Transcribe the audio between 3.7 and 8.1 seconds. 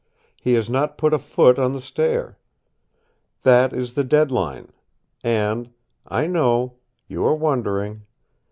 is the dead line. And I know you are wondering.